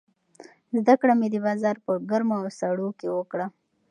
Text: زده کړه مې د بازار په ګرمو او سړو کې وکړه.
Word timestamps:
زده 0.77 0.93
کړه 1.01 1.13
مې 1.19 1.27
د 1.31 1.35
بازار 1.45 1.75
په 1.85 1.91
ګرمو 2.09 2.35
او 2.41 2.47
سړو 2.59 2.89
کې 2.99 3.07
وکړه. 3.11 3.47